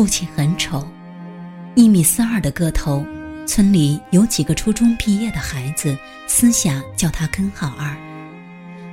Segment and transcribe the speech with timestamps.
[0.00, 0.88] 父亲很丑，
[1.74, 3.04] 一米四二的个头，
[3.46, 5.94] 村里有几个初中毕业的孩子
[6.26, 7.94] 私下叫他根号二。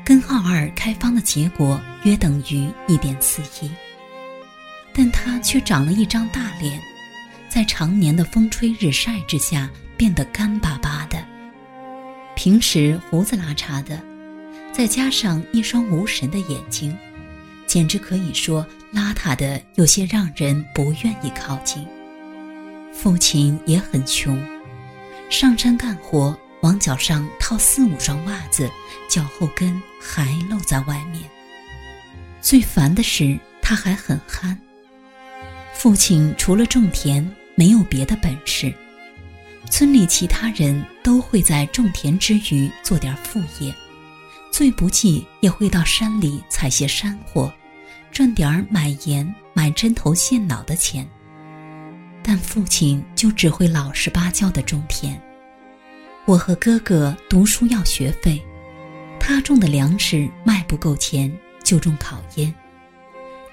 [0.03, 3.71] 根号二开方的结果约等于一点四一，
[4.93, 6.77] 但他却长了一张大脸，
[7.47, 11.25] 在常年的风吹日晒之下变得干巴巴的。
[12.35, 13.97] 平时胡子拉碴的，
[14.73, 16.94] 再加上一双无神的眼睛，
[17.66, 21.85] 简直可以说邋遢的有些让人不愿意靠近。
[22.91, 24.44] 父亲也很穷，
[25.30, 26.35] 上山干活。
[26.61, 28.67] 往脚上套四五双袜子，
[29.07, 31.22] 脚后跟还露在外面。
[32.41, 34.59] 最烦的是，他还很憨。
[35.75, 38.73] 父亲除了种田，没有别的本事。
[39.69, 43.72] 村里其他人都会在种田之余做点副业，
[44.52, 47.53] 最不济也会到山里采些山货，
[48.17, 51.07] 赚点儿买盐、买针头线脑的钱。
[52.23, 55.21] 但父亲就只会老实巴交的种田。
[56.25, 58.41] 我和哥哥读书要学费，
[59.19, 61.31] 他种的粮食卖不够钱，
[61.63, 62.51] 就种烤烟。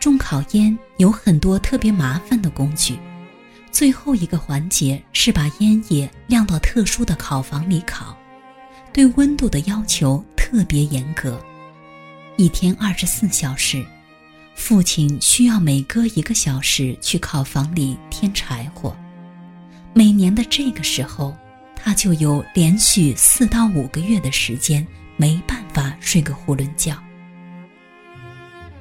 [0.01, 2.99] 种烤烟有很多特别麻烦的工具，
[3.71, 8.17] 最后一个环节是把烟叶晾到特殊的烤房里烤，
[8.95, 11.39] 对温度的要求特别严格，
[12.39, 13.85] 一天二十四小时，
[14.55, 18.97] 父亲需要每隔一个小时去烤房里添柴火。
[19.93, 21.37] 每年的这个时候。
[21.87, 24.87] 他就有连续四到五个月的时间
[25.19, 26.97] 没办法睡个囫囵觉。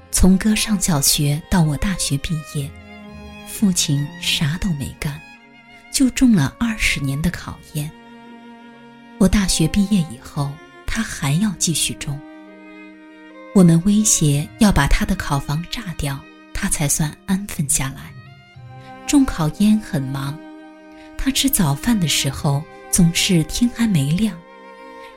[0.10, 2.72] 从哥上小学到我大学毕业，
[3.46, 5.20] 父亲啥都没干，
[5.92, 7.92] 就种了二十年的烤烟。
[9.18, 10.50] 我大学毕业以后，
[10.88, 12.18] 他还要继续种。
[13.54, 16.20] 我们威胁要把他的烤房炸掉，
[16.54, 18.12] 他才算安分下来。
[19.08, 20.38] 种烤烟很忙，
[21.18, 22.64] 他吃早饭的时候。
[22.92, 24.38] 总是天还没亮，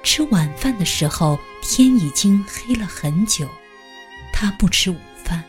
[0.03, 3.47] 吃晚饭的时候天已经黑了很久。
[4.33, 5.45] 他不吃午饭。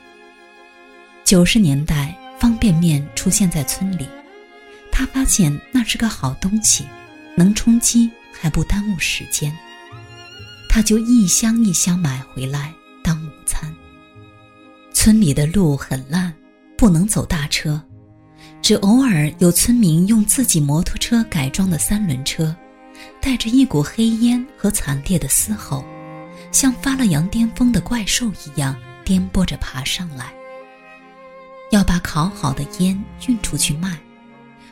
[1.23, 4.05] 九十年代方便面出现在村里，
[4.91, 6.85] 他发现那是个好东西，
[7.33, 9.57] 能充饥还不耽误时间，
[10.67, 12.73] 他就一箱一箱买回来
[13.07, 13.73] 当午餐。
[14.91, 16.33] 村里的路很烂，
[16.77, 17.81] 不能走大车。
[18.61, 22.53] 只偶尔有村民用自己摩托车改装的三轮车，
[23.21, 25.85] 带着一股黑烟和惨烈的嘶吼，
[26.51, 28.75] 像发了羊癫疯的怪兽一样
[29.05, 30.33] 颠簸着爬上来。
[31.71, 33.97] 要把烤好的烟运出去卖，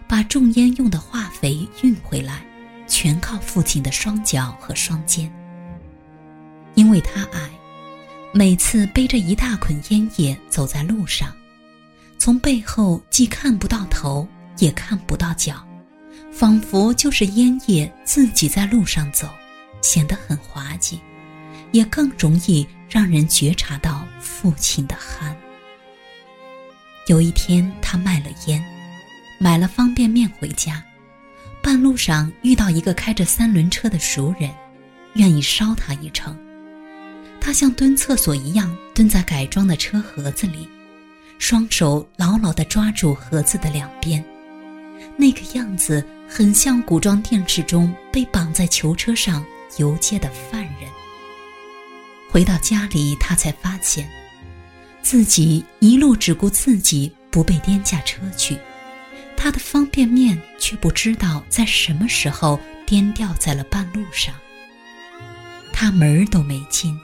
[0.10, 2.46] 把种烟用的化肥运回来，
[2.86, 5.32] 全靠父亲的双脚和双肩。
[6.74, 7.50] 因为他矮，
[8.38, 11.34] 每次背着一大捆烟叶走在路上。
[12.18, 15.66] 从背后既看不到头，也看不到脚，
[16.34, 19.30] 仿佛就是烟叶自己在路上走，
[19.82, 21.00] 显得很滑稽，
[21.72, 25.34] 也更容易让人觉察到父亲的憨。
[27.08, 28.62] 有一天，他卖了烟，
[29.40, 30.84] 买了方便面回家，
[31.64, 34.54] 半路上遇到一个开着三轮车的熟人，
[35.14, 36.38] 愿意捎他一程。
[37.46, 40.68] 他像蹲厕所一样蹲在改装的车盒子里。
[41.38, 44.26] 双手牢牢地抓住盒子的两边，
[45.16, 49.46] 那个样子很像古装电视中被绑在囚车上
[49.78, 50.90] 游街的犯人。
[52.32, 54.10] 回到家里，他才发现，
[55.04, 58.58] 自己一路只顾自己不被颠下车去，
[59.38, 64.34] 他的方便面却不知道在什么时候颠掉在了半路上。
[65.72, 67.00] 他门儿都没进，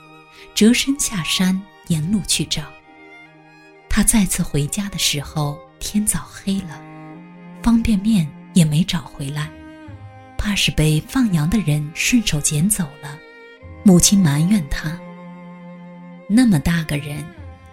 [0.53, 2.63] 折身下山，沿路去找。
[3.89, 6.81] 他再次回家的时候，天早黑了，
[7.61, 9.49] 方便面也没找回来，
[10.37, 13.17] 怕是被放羊的人顺手捡走了。
[13.83, 14.97] 母亲埋怨他
[16.29, 17.25] ：“那么大个人，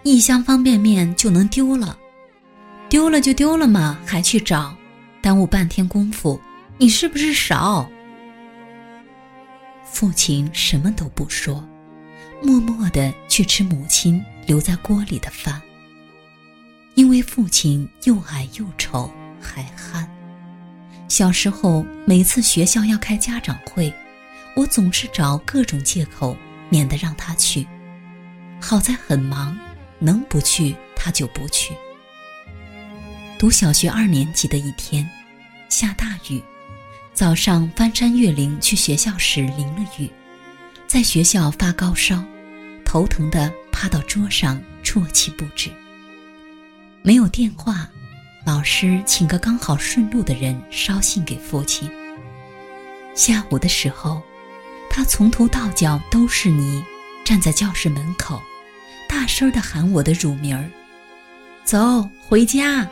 [0.03, 1.95] 一箱方便面就能丢了？
[2.89, 4.75] 丢了就丢了嘛，还去找，
[5.21, 6.41] 耽误半天功夫，
[6.79, 7.87] 你是不是少？”
[9.85, 11.63] 父亲什么都不说，
[12.41, 15.61] 默默地去吃母亲留在锅里的饭。
[16.95, 19.09] 因为父亲又矮又丑
[19.41, 20.09] 还憨，
[21.07, 23.93] 小时候每次学校要开家长会，
[24.55, 26.35] 我总是找各种借口
[26.69, 27.65] 免得让他去。
[28.59, 29.57] 好在很忙，
[29.97, 31.73] 能不去他就不去。
[33.37, 35.09] 读小学二年级的一天，
[35.69, 36.43] 下大雨，
[37.13, 40.11] 早上翻山越岭去学校时淋了雨，
[40.89, 42.19] 在学校发高烧，
[42.83, 45.69] 头疼的趴到桌上啜泣不止。
[47.03, 47.87] 没有电话，
[48.43, 51.87] 老师请个刚好顺路的人捎信给父亲。
[53.13, 54.19] 下午的时候，
[54.89, 56.83] 他从头到脚都是泥，
[57.23, 58.41] 站在教室门口，
[59.07, 60.67] 大声地喊我的乳名儿
[61.63, 62.89] ：“走，回家。”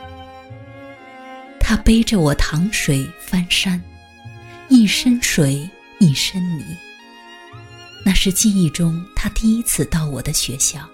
[1.58, 3.82] 他背着我淌水翻山，
[4.68, 5.68] 一身水
[5.98, 6.64] 一身泥。
[8.04, 10.88] 那是记忆中他第一次到我的学校，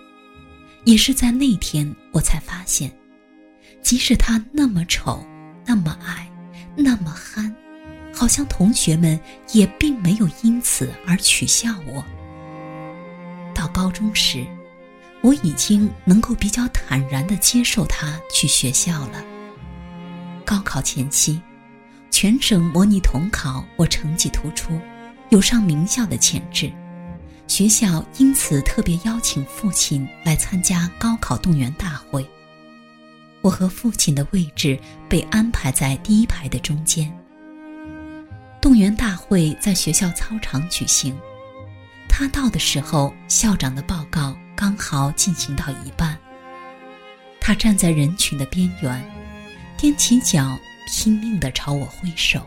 [0.85, 2.91] 也是在那天我才发现，
[3.83, 5.25] 即使他那么丑，
[5.65, 6.29] 那么矮，
[6.75, 7.55] 那么憨，
[8.13, 9.19] 好像同学们
[9.53, 12.05] 也并没有因此而取笑我。
[13.55, 14.45] 到高中时，
[15.23, 19.25] 我已经能够比较坦然地接受他去学校了。
[20.45, 21.41] 高考前期，
[22.11, 24.81] 全省模拟统考我成绩突出，
[25.31, 26.73] 有上名校的潜质。
[27.47, 32.29] 学校因此特别邀请父亲来参加高考动员大会。
[33.41, 37.13] 我和父亲的位置被安排在第一排的中间。
[38.61, 41.15] 动员大会在学校操场举行，
[42.09, 46.19] 他到的时候，校长的报告刚好进行到一半。
[47.39, 49.05] 他站在人群的边缘，
[49.79, 50.59] 踮起脚，
[50.89, 52.41] 拼命地朝我挥手。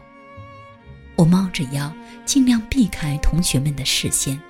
[1.15, 1.93] 我猫着腰，
[2.25, 4.41] 尽量避开同学们的视线。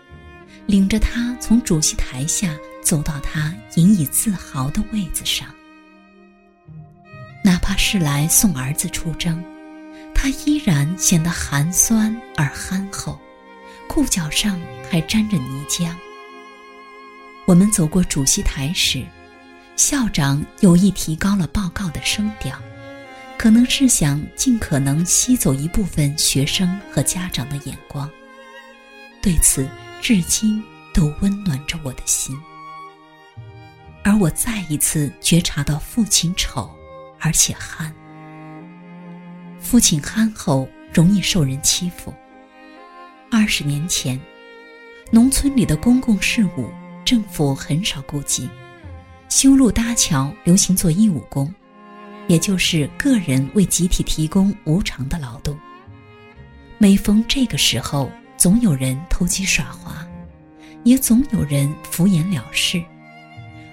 [0.67, 2.53] 领着他从主席台下
[2.83, 5.47] 走到他引以自豪的位子上，
[7.41, 9.41] 哪怕是来送儿子出征，
[10.13, 13.17] 他依然显得寒酸而憨厚，
[13.87, 14.59] 裤脚上
[14.91, 15.89] 还沾着泥浆。
[17.45, 19.05] 我们走过主席台时，
[19.77, 22.61] 校长有意提高了报告的声调，
[23.37, 28.09] 可能是想尽可能吸走一部分学生和家长的眼光。
[29.21, 29.65] 对此。
[30.01, 30.63] 至今
[30.93, 32.37] 都温暖着我的心，
[34.03, 36.69] 而我再一次觉察到父亲丑，
[37.19, 37.93] 而且憨。
[39.59, 42.13] 父亲憨厚，容易受人欺负。
[43.29, 44.17] 二十年前，
[45.11, 46.69] 农村里的公共事务
[47.03, 48.49] 政府很少顾及，
[49.27, 51.53] 修路搭桥流行做义务工，
[52.27, 55.57] 也就是个人为集体提供无偿的劳动。
[56.77, 60.07] 每逢这个时候，总有人投机耍滑，
[60.83, 62.81] 也总有人敷衍了事，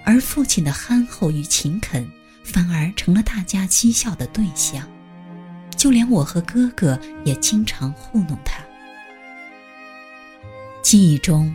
[0.03, 2.05] 而父亲的憨厚与勤恳
[2.43, 4.87] 反而成了大家讥笑的对象，
[5.77, 8.59] 就连我和哥哥也经常糊弄他。
[10.81, 11.53] 记忆中，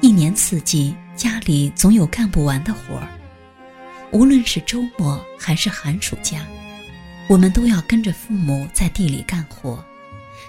[0.00, 3.08] 一年四季家里总有干不完的活儿，
[4.12, 6.46] 无论是周末还是寒暑假，
[7.28, 9.84] 我们都要跟着父母在地里干活，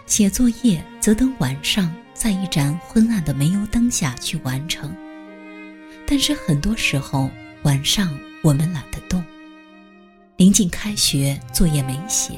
[0.05, 1.91] 写作业则等晚上。
[2.13, 4.95] 在一盏昏暗的煤油灯下去完成。
[6.05, 7.29] 但是很多时候
[7.63, 9.23] 晚上我们懒得动。
[10.37, 12.33] 临近开学，作业没写，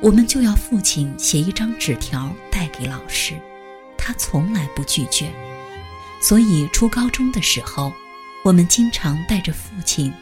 [0.00, 3.34] 我们就要父亲写一张纸条带给老师，
[3.96, 5.32] 他从来不拒绝。
[6.20, 7.92] 所以初高中的时候，
[8.44, 10.12] 我们经常带着父亲，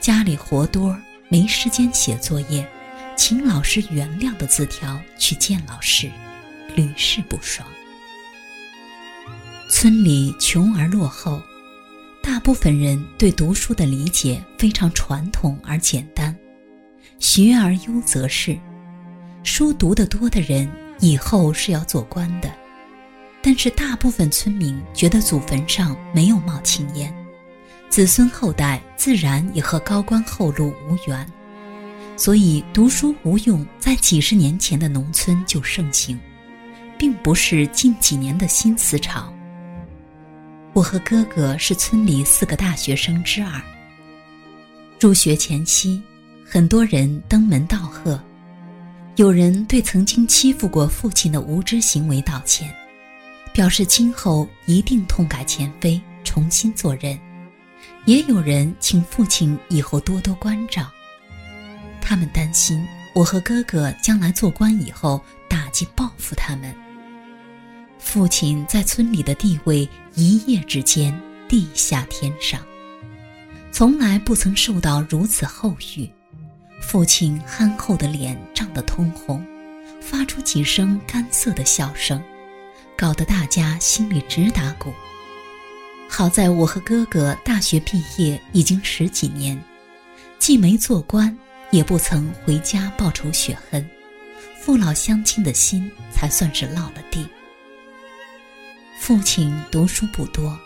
[0.00, 0.96] 家里活多
[1.28, 2.66] 没时间写作业，
[3.16, 6.10] 请老师原谅的字条去见老师，
[6.74, 7.68] 屡试不爽。
[9.74, 11.42] 村里穷而落后，
[12.22, 16.36] 大部分人对读书的理解非常传统而简单，
[17.18, 18.56] 学而优则仕，
[19.42, 22.52] 书读得多的人以后是要做官的。
[23.40, 27.12] 但是大部分村民觉得祖坟上没有冒青烟，
[27.88, 31.26] 子孙后代自然也和高官厚禄无缘，
[32.14, 36.20] 所以读书无用，在几十年前的农村就盛行，
[36.98, 39.32] 并不是近几年的新思潮。
[40.74, 43.60] 我和哥哥是村里四个大学生之二。
[44.98, 46.02] 入学前夕，
[46.46, 48.18] 很多人登门道贺，
[49.16, 52.74] 有人对曾经欺负过父亲的无知行为道歉，
[53.52, 57.18] 表示今后一定痛改前非，重新做人；
[58.06, 60.90] 也有人请父亲以后多多关照。
[62.00, 62.82] 他们担心
[63.14, 66.74] 我和哥哥将来做官以后打击报复他们。
[67.98, 72.60] 父亲在村里的地位一夜之间地下天上，
[73.70, 76.08] 从来不曾受到如此厚遇。
[76.82, 79.44] 父亲憨厚的脸涨得通红，
[80.00, 82.22] 发出几声干涩的笑声，
[82.96, 84.92] 搞得大家心里直打鼓。
[86.08, 89.58] 好在我和哥哥大学毕业已经十几年，
[90.38, 91.34] 既没做官，
[91.70, 93.88] 也不曾回家报仇雪恨，
[94.60, 97.26] 父老乡亲的心才算是落了地。
[99.04, 100.56] 父亲读书不多，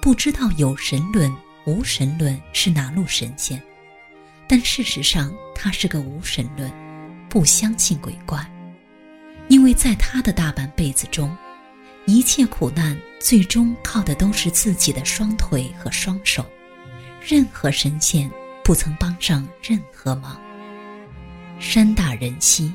[0.00, 1.30] 不知道有神论、
[1.66, 3.62] 无神论是哪路神仙。
[4.48, 6.72] 但事实上他是个无神论，
[7.28, 8.42] 不相信鬼怪，
[9.48, 11.36] 因为在他的大半辈子中，
[12.06, 16.42] 一切苦难最终靠的都是自己的双腿和双手，
[17.20, 18.30] 任何神仙
[18.64, 20.40] 不曾帮上任何忙。
[21.58, 22.72] 山大人稀，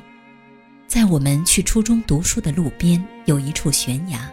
[0.86, 4.32] 在我们去初中读书的路边有一处悬崖，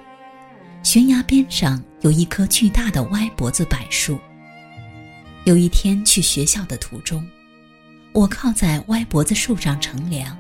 [0.84, 4.20] 悬崖边上有一棵巨大的歪脖子柏树。
[5.44, 7.26] 有一天去学校的途中，
[8.14, 10.38] 我靠在歪脖子树上乘凉，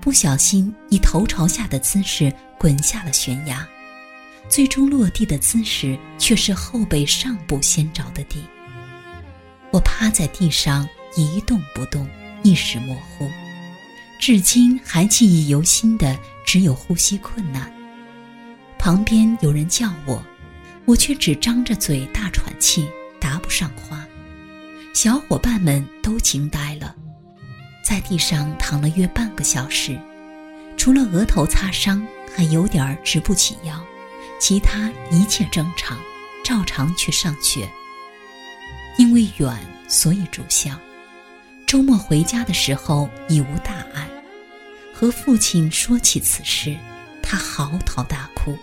[0.00, 3.66] 不小心以头朝下的姿势滚下了悬崖，
[4.48, 8.42] 最终落地的姿势却是后背上部先着的地。
[9.72, 12.08] 我趴在地上一动不动，
[12.42, 13.30] 意识模糊，
[14.18, 17.72] 至今还记忆犹新的只有呼吸困难。
[18.86, 20.24] 旁边有人叫我，
[20.84, 22.88] 我却只张着嘴大喘气，
[23.20, 24.06] 答不上话。
[24.94, 26.94] 小伙伴们都惊呆了，
[27.84, 29.98] 在地上躺了约半个小时，
[30.76, 33.84] 除了额头擦伤还有点直不起腰，
[34.38, 35.98] 其他一切正常，
[36.44, 37.68] 照常去上学。
[38.98, 39.52] 因为远，
[39.88, 40.70] 所以住校。
[41.66, 44.08] 周末回家的时候已无大碍，
[44.94, 46.76] 和父亲说起此事，
[47.20, 48.56] 他嚎啕大哭。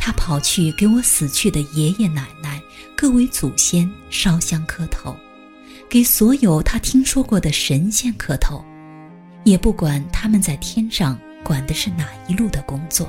[0.00, 2.60] 他跑去给我死去的爷爷奶奶。
[2.96, 5.16] 各位祖先烧香磕头，
[5.88, 8.64] 给所有他听说过的神仙磕头，
[9.44, 13.08] 也不管他们在天上管的是哪一路的工作。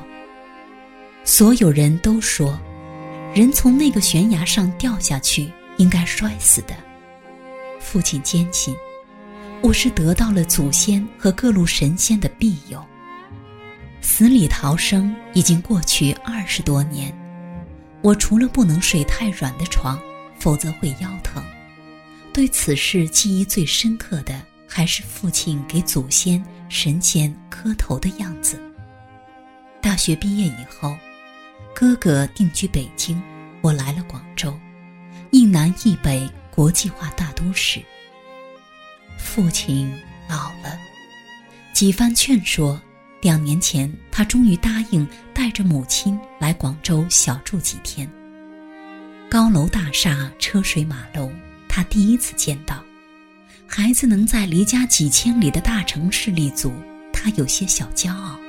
[1.25, 2.57] 所有人都说，
[3.33, 6.73] 人从那个悬崖上掉下去应该摔死的。
[7.81, 8.73] 父亲坚信，
[9.61, 12.81] 我是得到了祖先和各路神仙的庇佑。
[14.21, 17.11] 死里逃生已经过去二十多年。
[18.03, 19.99] 我除了不能睡太软的床，
[20.37, 21.43] 否则会腰疼。
[22.31, 28.61] 对此事记忆最深刻的，还是父亲给祖先、神仙磕头的样子。
[29.81, 30.95] 大学毕业以后，
[31.73, 33.19] 哥哥定居北京，
[33.63, 34.55] 我来了广州，
[35.31, 37.81] 一南一北国际化大都市。
[39.17, 39.91] 父亲
[40.29, 40.77] 老了，
[41.73, 42.79] 几番劝说。
[43.21, 48.09] 两年前，他终于答应带着母亲来广州小住几天。
[49.29, 51.31] 高楼大厦、车水马龙，
[51.69, 52.83] 他第一次见到。
[53.67, 56.73] 孩子能在离家几千里的大城市立足，
[57.13, 58.39] 他有些小骄傲。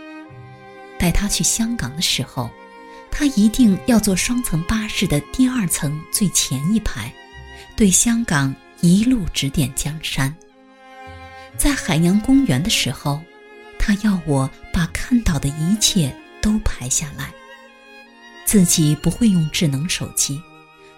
[0.98, 2.50] 带他去香港的时候，
[3.10, 7.12] 他一定要坐双层巴士的第二层最前一排，
[7.76, 10.34] 对香港一路指点江山。
[11.58, 13.20] 在海洋公园的时候。
[13.84, 17.34] 他要我把看到的一切都拍下来。
[18.44, 20.40] 自己不会用智能手机，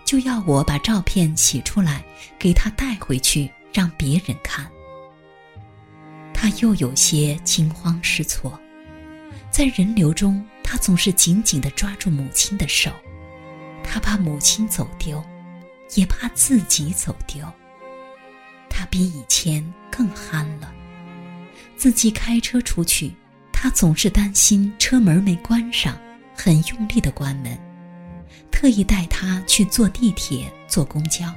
[0.04, 2.04] 就要我把照片洗出来，
[2.38, 4.70] 给他带回去让别人看。
[6.34, 8.60] 他又有些惊慌失措，
[9.50, 12.90] 在人流中，他总是紧紧地抓住母亲的手，
[13.82, 15.24] 他怕母亲走丢，
[15.94, 17.50] 也怕自己走丢。
[18.68, 20.70] 他比以前更憨了。
[21.76, 23.12] 自己开车出去，
[23.52, 25.98] 他总是担心车门没关上，
[26.34, 27.58] 很用力的关门。
[28.50, 31.32] 特意带他去坐地铁、坐公交，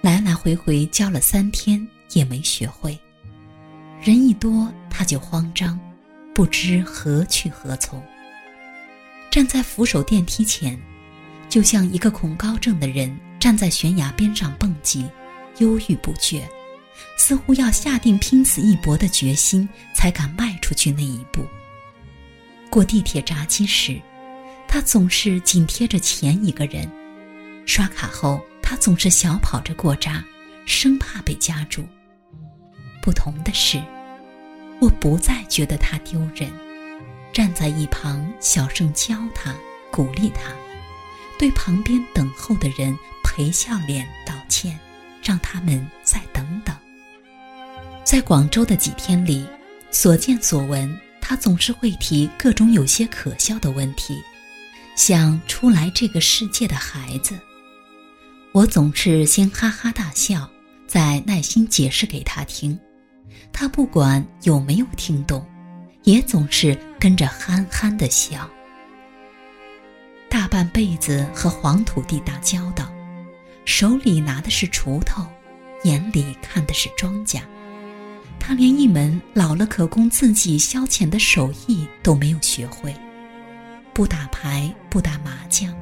[0.00, 2.98] 来来回回教了三天也没学会。
[4.00, 5.78] 人一多他就慌张，
[6.34, 8.02] 不知何去何从。
[9.30, 10.78] 站在扶手电梯前，
[11.48, 15.06] 就像一个恐高症的人站在悬崖边上蹦极，
[15.58, 16.48] 犹豫不决。
[17.16, 21.46] 似乎要下定拼死一搏的决心，才敢迈出去那一步。
[22.70, 24.00] 过地铁闸机时，
[24.66, 26.88] 他总是紧贴着前一个人；
[27.66, 30.24] 刷卡后，他总是小跑着过闸，
[30.66, 31.84] 生怕被夹住。
[33.02, 33.82] 不同的是，
[34.80, 36.50] 我不再觉得他丢人，
[37.32, 39.54] 站在一旁小声教他、
[39.90, 40.52] 鼓励他，
[41.38, 44.78] 对旁边等候的人陪笑脸道歉，
[45.22, 46.71] 让他们再等等。
[48.12, 49.42] 在广州的几天里，
[49.90, 54.14] 所见所闻，他总是会提各种有些可笑的问题，
[54.94, 57.34] 像初来这个世界的孩子。
[58.52, 60.46] 我总是先哈哈大笑，
[60.86, 62.78] 再耐心解释给他听。
[63.50, 65.42] 他不管有没有听懂，
[66.02, 68.46] 也总是跟着憨憨的笑。
[70.28, 72.92] 大半辈子和黄土地打交道，
[73.64, 75.26] 手里拿的是锄头，
[75.84, 77.40] 眼里看的是庄稼。
[78.44, 82.92] 他连一门老了可供自己消遣的手艺都没有学会，
[83.94, 85.72] 不打牌，不打麻将，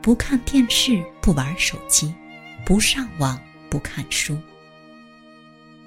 [0.00, 2.14] 不看电视，不玩手机，
[2.64, 3.36] 不上网，
[3.68, 4.38] 不看书，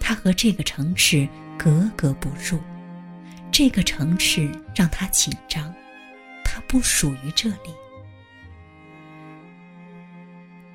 [0.01, 1.25] 他和这个城市
[1.57, 2.59] 格格不入，
[3.49, 5.73] 这个城市让他紧张，
[6.43, 7.73] 他不属于这里。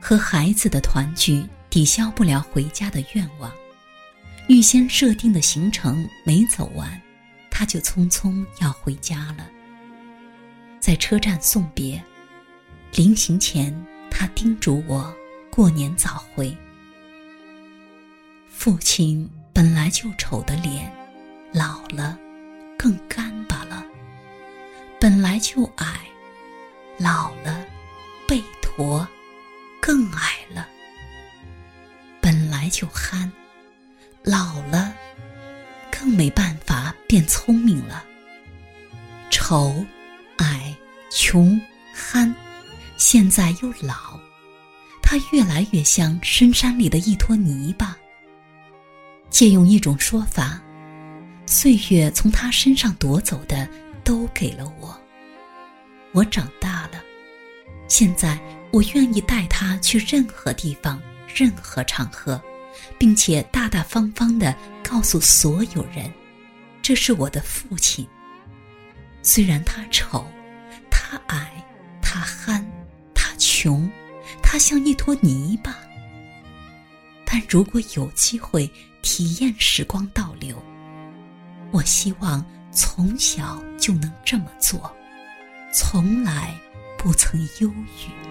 [0.00, 3.52] 和孩子的团聚抵消不了回家的愿望，
[4.48, 7.00] 预先设定的行程没走完，
[7.50, 9.50] 他就匆匆要回家了。
[10.78, 12.00] 在车站送别，
[12.92, 13.74] 临行前
[14.08, 15.12] 他叮嘱我
[15.50, 16.56] 过年早回。
[18.48, 20.92] 父亲本来就丑的脸，
[21.52, 22.16] 老了
[22.78, 23.84] 更干巴了；
[25.00, 26.06] 本来就矮，
[26.98, 27.66] 老了
[28.28, 29.06] 背驼
[29.80, 30.64] 更矮了；
[32.20, 33.30] 本来就憨，
[34.28, 34.92] 老了
[35.88, 38.04] 更没办法变聪明了。
[39.30, 39.86] 丑、
[40.38, 40.74] 矮、
[41.12, 41.60] 穷、
[41.94, 42.34] 憨，
[42.96, 44.18] 现在又老，
[45.00, 47.96] 他越来越像深山里的一坨泥巴。
[49.30, 50.60] 借用一种说法，
[51.46, 53.68] 岁月从他身上夺走的
[54.02, 55.00] 都给了我。
[56.10, 57.00] 我长大了，
[57.86, 58.36] 现在
[58.72, 61.00] 我愿意带他去任何地方、
[61.32, 62.42] 任何场合，
[62.98, 66.12] 并且大大方方的告诉所有人，
[66.82, 68.06] 这是我的父亲。
[69.22, 70.26] 虽然他丑，
[70.90, 71.64] 他矮，
[72.00, 72.64] 他憨，
[73.14, 73.90] 他穷，
[74.42, 75.76] 他像一坨泥巴。
[77.24, 78.70] 但如果有机会
[79.02, 80.62] 体验时光倒流，
[81.72, 84.94] 我希望从小就能这么做，
[85.72, 86.54] 从来
[86.96, 88.25] 不曾忧郁。